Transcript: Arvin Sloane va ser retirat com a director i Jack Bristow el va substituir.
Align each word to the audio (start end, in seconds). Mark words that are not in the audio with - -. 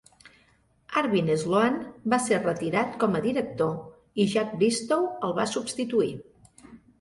Arvin 1.01 1.27
Sloane 1.41 2.09
va 2.13 2.17
ser 2.27 2.39
retirat 2.45 2.95
com 3.03 3.19
a 3.19 3.21
director 3.27 4.25
i 4.25 4.27
Jack 4.33 4.57
Bristow 4.63 5.05
el 5.29 5.37
va 5.43 5.47
substituir. 5.53 6.11